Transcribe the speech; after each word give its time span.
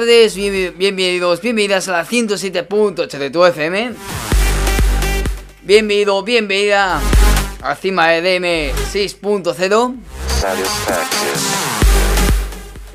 Tardes, 0.00 0.34
bienvenidos, 0.34 1.40
bienvenidas 1.40 1.86
a 1.86 1.92
la 1.92 2.04
107.8 2.04 3.16
de 3.16 3.30
tu 3.30 3.44
FM. 3.44 3.92
Bienvenido, 5.62 6.20
bienvenida 6.24 7.00
a 7.62 7.76
Cima 7.76 8.12
EDM 8.16 8.74
6.0. 8.92 9.94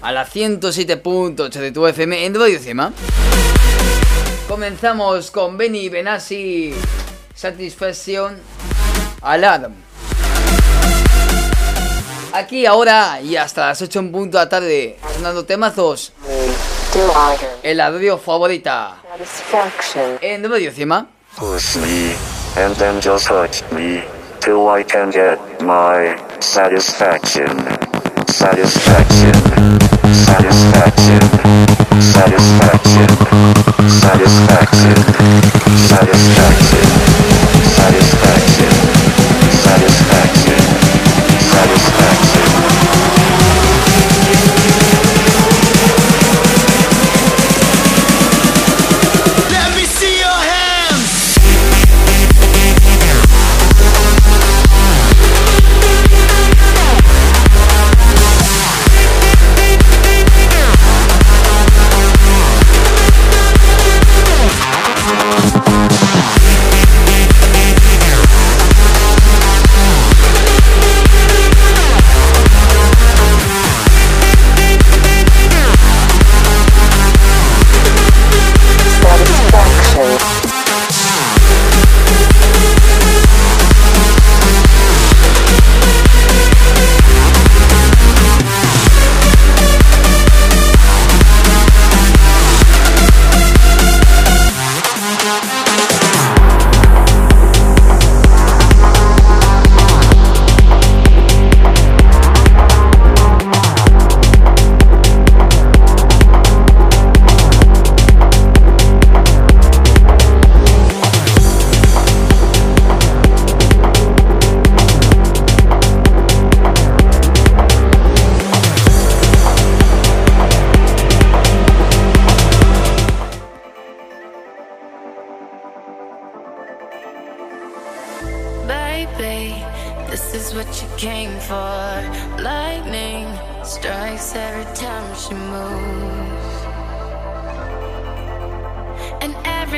A 0.02 0.12
la 0.12 0.28
107.8 0.28 1.50
de 1.52 1.72
tu 1.72 1.88
FM 1.88 2.26
en 2.26 2.36
Radio 2.36 2.60
Cima. 2.60 2.92
Comenzamos 4.50 5.32
con 5.32 5.58
Benny 5.58 5.88
Benassi, 5.88 6.74
Satisfaction, 7.34 8.36
Alarm. 9.22 9.74
Aquí 12.34 12.66
ahora 12.66 13.22
y 13.22 13.38
hasta 13.38 13.68
las 13.68 13.82
8 13.82 14.00
en 14.00 14.12
punto 14.12 14.38
de 14.38 14.44
la 14.44 14.50
tarde, 14.50 14.98
sonando 15.16 15.46
temazos. 15.46 16.12
El 17.62 17.78
radio 17.78 18.18
favorita. 18.18 18.96
En 20.22 20.50
Radio 20.50 20.72
Cima. 20.72 21.06
Push 21.38 21.78
me, 21.78 22.16
and 22.58 22.76
then 22.78 23.00
just 23.00 23.28
touch 23.28 23.62
me, 23.72 24.02
till 24.42 24.68
I 24.68 24.84
can 24.84 25.12
get 25.12 25.38
my 25.62 26.18
satisfaction. 26.40 27.60
Satisfaction. 28.28 29.34
Satisfaction. 30.12 31.20
Satisfaction. 32.02 33.08
Satisfaction. 33.88 34.96
Satisfaction. 34.98 34.98
Satisfaction. 35.88 36.88
Satisfaction. 37.76 38.79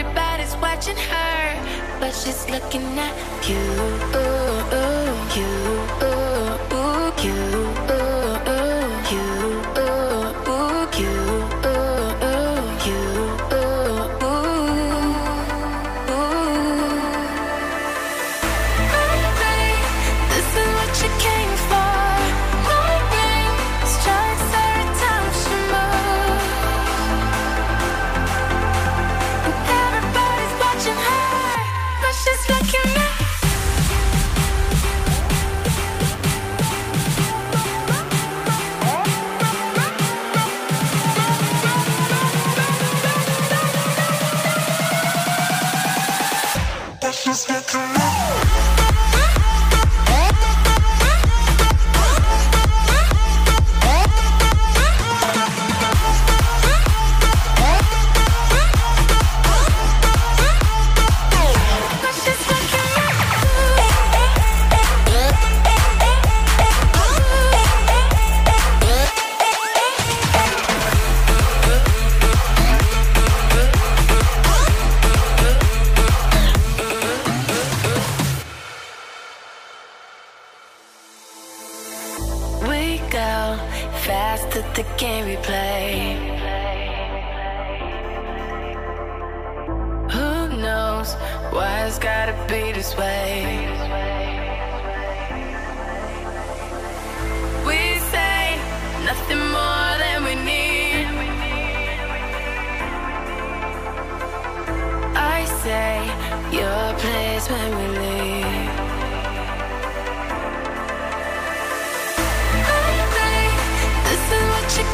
Everybody's 0.01 0.55
watching 0.57 0.97
her, 0.97 1.99
but 1.99 2.11
she's 2.11 2.49
looking 2.49 2.97
at 2.97 3.13
you. 3.47 3.61
You, 5.35 5.47
you, 7.23 7.70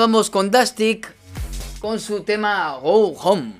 vamos 0.00 0.30
con 0.30 0.50
Dastic 0.50 1.14
con 1.78 2.00
su 2.00 2.22
tema 2.22 2.78
Go 2.82 3.08
Home. 3.22 3.59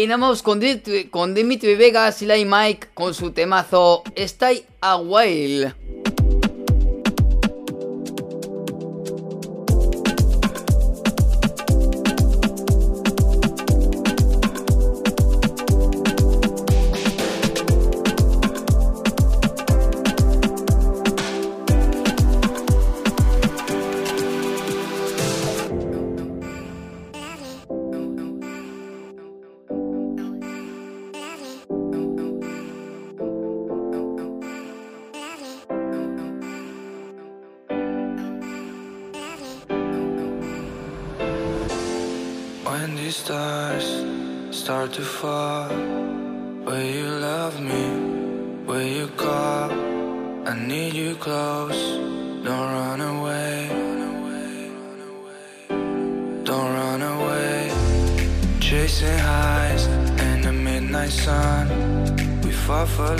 Y 0.00 0.04
terminamos 0.04 0.42
con, 0.42 0.62
con 1.10 1.34
Dimitri 1.34 1.74
Vegas 1.74 2.22
y 2.22 2.26
Lai 2.26 2.46
Mike 2.46 2.88
con 2.94 3.12
su 3.12 3.32
temazo 3.32 4.02
Stay 4.16 4.64
a 4.80 4.96
While. 4.96 5.74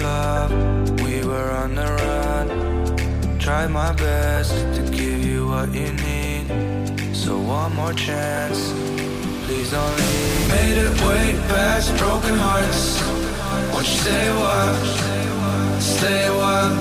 love, 0.00 0.50
we 1.02 1.24
were 1.24 1.50
on 1.62 1.74
the 1.74 1.86
run. 1.86 3.38
Tried 3.38 3.70
my 3.70 3.92
best 3.92 4.52
to 4.76 4.82
give 4.90 5.24
you 5.24 5.48
what 5.48 5.72
you 5.72 5.92
need. 5.92 6.46
So 7.14 7.38
one 7.38 7.74
more 7.74 7.92
chance, 7.92 8.72
please 9.44 9.70
don't 9.70 9.96
leave. 9.96 10.48
Made 10.48 10.78
it 10.86 10.92
way 11.02 11.32
past 11.48 11.96
broken 11.98 12.36
hearts. 12.36 12.82
Won't 13.72 13.86
you 13.86 13.98
stay 14.04 14.28
a 14.28 14.34
while? 14.34 15.80
Stay 15.80 16.26
a. 16.28 16.72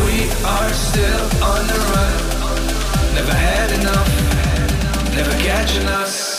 We 0.00 0.30
are 0.44 0.72
still 0.88 1.24
on 1.50 1.62
the 1.72 1.78
run. 1.92 2.14
Never 3.14 3.34
had 3.48 3.70
enough. 3.80 4.10
Never 5.16 5.32
catching 5.42 5.86
us. 5.86 6.35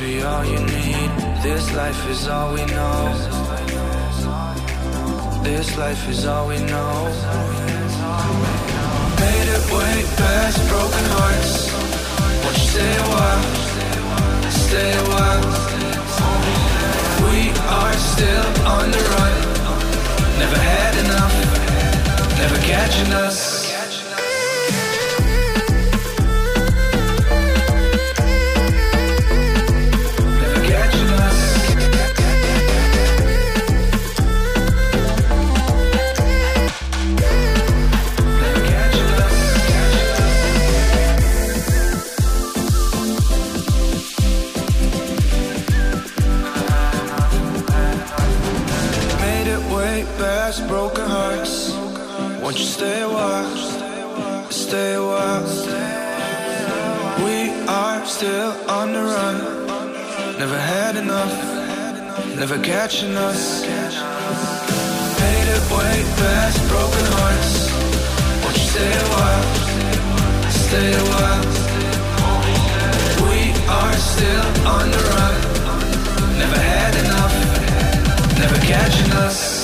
Be 0.00 0.22
all 0.22 0.44
you 0.44 0.58
need. 0.58 1.10
This 1.42 1.74
life 1.74 2.08
is 2.08 2.26
all 2.26 2.54
we 2.54 2.64
know. 2.64 2.98
This 5.42 5.76
life 5.76 6.08
is 6.08 6.24
all 6.24 6.48
we 6.48 6.58
know. 6.72 6.94
Made 9.20 9.48
it 9.56 9.64
way 9.76 9.96
past 10.16 10.58
broken 10.70 11.04
hearts. 11.16 11.52
Won't 12.42 12.56
you 12.56 12.68
stay 12.74 12.92
a 12.96 13.06
while? 13.12 13.44
Stay 14.66 14.90
a 15.02 15.04
while. 15.12 15.44
We 17.26 17.40
are 17.78 17.96
still 18.12 18.48
on 18.76 18.90
the 18.90 19.02
run. 19.12 19.34
Never 20.40 20.60
had 20.72 20.94
enough. 21.04 21.34
Never 22.38 22.58
catching 22.72 23.12
us. 23.12 23.59
Way 50.00 50.18
past 50.18 50.66
broken 50.68 51.06
hearts. 51.08 51.72
Won't 52.40 52.58
you 52.58 52.64
stay 52.64 53.02
a 53.02 53.08
while? 53.08 53.56
Stay 54.50 54.94
a 54.94 55.02
while. 55.02 55.44
We 57.24 57.38
are 57.68 58.04
still 58.06 58.52
on 58.68 58.92
the 58.92 59.02
run. 59.02 59.36
Never 60.38 60.58
had 60.58 60.96
enough. 60.96 61.34
Never 62.36 62.58
catching 62.58 63.14
us. 63.16 63.62
Made 65.22 65.48
it 65.56 65.64
way 65.76 65.96
past 66.20 66.58
broken 66.72 67.06
hearts. 67.16 67.52
Won't 68.42 68.56
you 68.56 68.66
stay 68.74 68.92
a 69.04 69.08
while? 69.14 69.46
Stay 70.66 70.90
a 70.92 71.04
while. 71.12 71.44
We 73.28 73.40
are 73.80 73.96
still 74.12 74.46
on 74.74 74.86
the 74.94 75.02
run. 75.12 75.34
Never 76.42 76.60
had 76.74 76.94
enough. 77.04 77.34
Never 78.38 78.58
catching 78.66 79.12
us. 79.26 79.59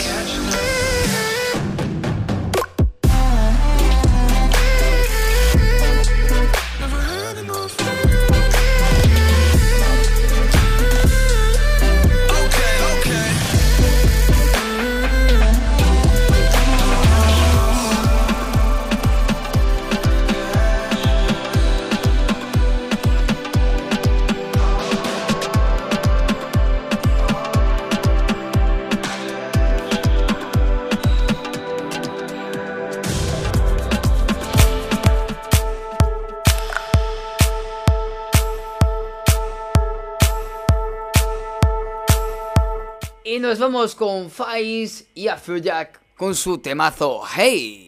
Nos 43.46 43.61
vamos 43.61 43.94
con 43.94 44.28
Faiz 44.28 45.06
y 45.14 45.28
Afrojack 45.28 46.00
con 46.16 46.35
su 46.35 46.59
temazo 46.59 47.22
Hey. 47.37 47.86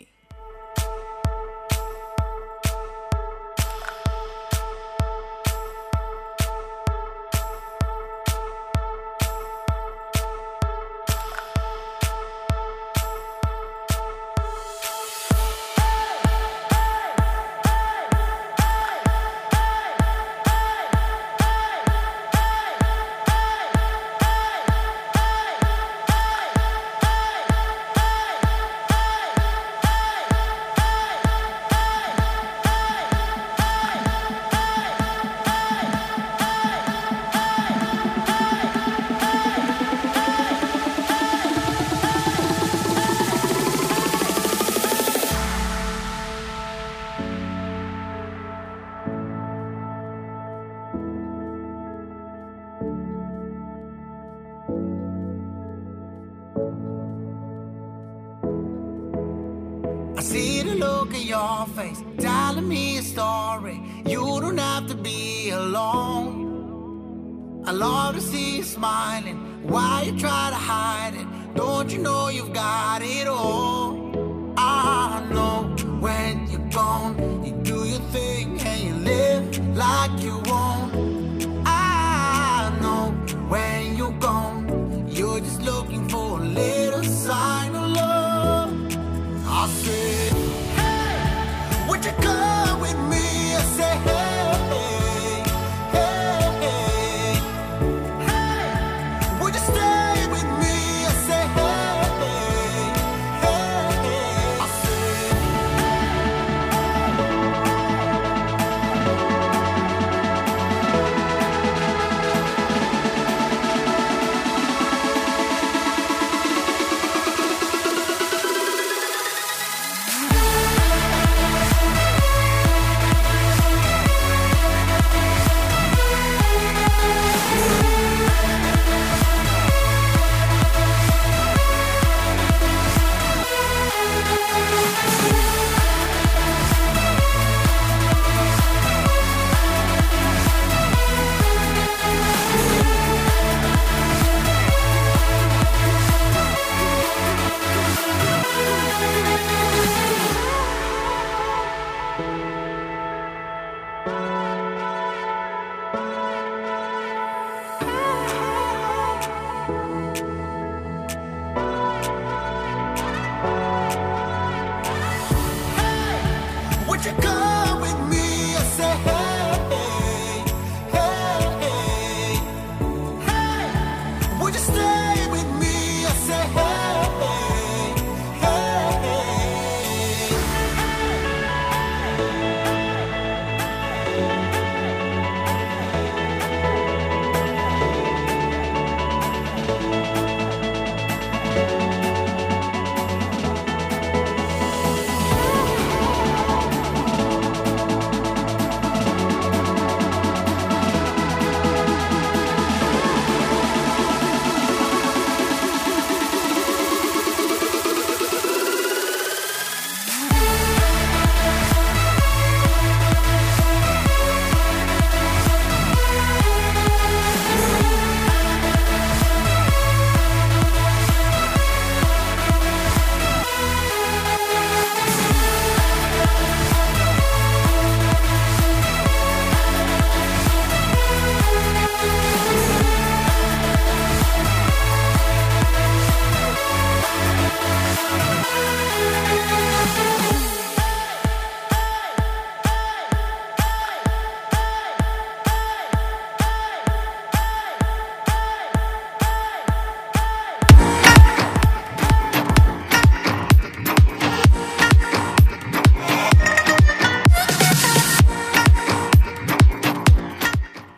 Smiling. 68.79 69.39
Why 69.65 70.05
you 70.07 70.19
try 70.19 70.51
to 70.51 70.61
hide 70.71 71.15
it? 71.15 71.27
Don't 71.57 71.93
you 71.93 71.99
know 71.99 72.29
you've 72.29 72.53
got 72.53 72.98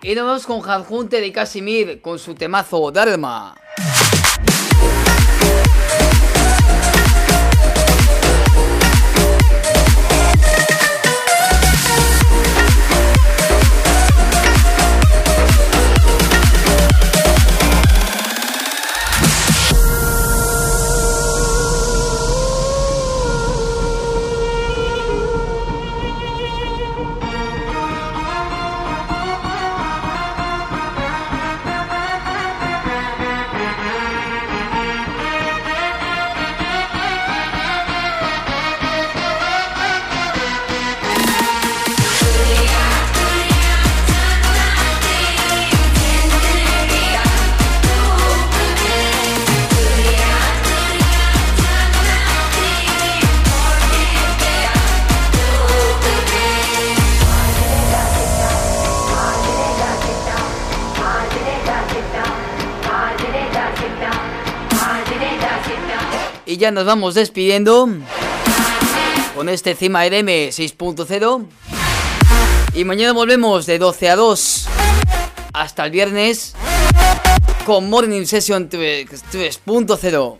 Y 0.03 0.15
nos 0.15 0.25
vamos 0.25 0.47
con 0.47 0.61
Jadjunte 0.61 1.21
de 1.21 1.31
Casimir 1.31 2.01
con 2.01 2.19
su 2.19 2.35
temazo 2.35 2.91
Dharma. 2.91 3.55
Ya 66.61 66.71
nos 66.71 66.85
vamos 66.85 67.15
despidiendo 67.15 67.89
con 69.35 69.49
este 69.49 69.75
Cima 69.75 70.05
RM 70.05 70.51
6.0. 70.51 71.47
Y 72.75 72.85
mañana 72.85 73.15
volvemos 73.15 73.65
de 73.65 73.79
12 73.79 74.11
a 74.11 74.17
2 74.17 74.67
hasta 75.55 75.87
el 75.87 75.91
viernes 75.91 76.55
con 77.65 77.89
Morning 77.89 78.27
Session 78.27 78.69
3.0. 78.69 80.39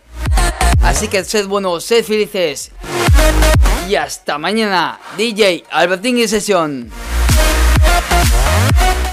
Así 0.83 1.07
que 1.07 1.23
sed 1.23 1.47
buenos, 1.47 1.85
sed 1.85 2.05
felices. 2.05 2.69
Y 3.89 3.95
hasta 3.95 4.37
mañana, 4.37 4.99
DJ 5.17 5.63
Albertín 5.71 6.19
y 6.19 6.27
Sesión. 6.27 6.91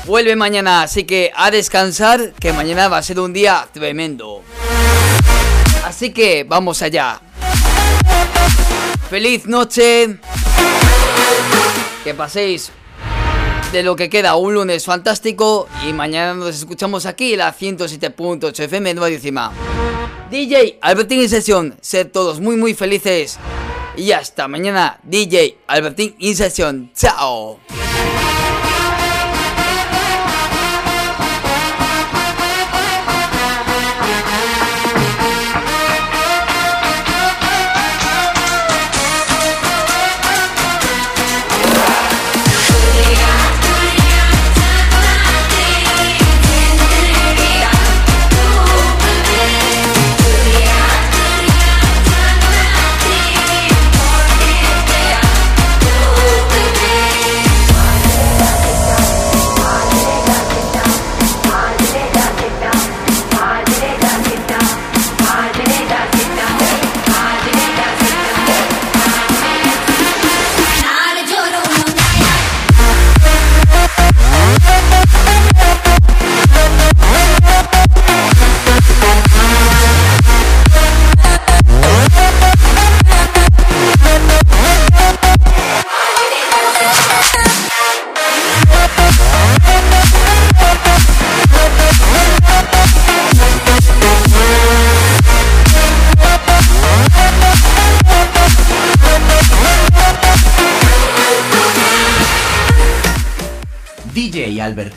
Vuelve 0.04 0.36
mañana, 0.36 0.82
así 0.82 1.04
que 1.04 1.32
a 1.34 1.50
descansar, 1.50 2.34
que 2.34 2.52
mañana 2.52 2.88
va 2.88 2.98
a 2.98 3.02
ser 3.02 3.18
un 3.18 3.32
día 3.32 3.66
tremendo. 3.72 4.42
Así 5.88 6.10
que 6.10 6.44
vamos 6.44 6.82
allá. 6.82 7.18
Feliz 9.08 9.46
noche. 9.46 10.18
Que 12.04 12.12
paséis 12.12 12.70
de 13.72 13.82
lo 13.82 13.96
que 13.96 14.10
queda 14.10 14.36
un 14.36 14.52
lunes 14.52 14.84
fantástico 14.84 15.66
y 15.88 15.94
mañana 15.94 16.34
nos 16.34 16.56
escuchamos 16.56 17.06
aquí 17.06 17.36
la 17.36 17.56
107.8 17.56 18.64
FM 18.64 18.94
Décima. 18.96 19.50
DJ 20.30 20.78
Albertín 20.82 21.22
in 21.22 21.28
sesión, 21.30 21.74
sed 21.80 22.08
todos 22.08 22.38
muy 22.38 22.56
muy 22.56 22.74
felices 22.74 23.38
y 23.96 24.12
hasta 24.12 24.46
mañana 24.46 25.00
DJ 25.04 25.56
Albertín 25.68 26.14
in 26.18 26.36
sesión. 26.36 26.90
Chao. 26.94 27.60